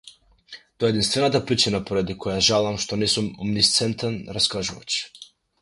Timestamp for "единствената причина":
0.93-1.81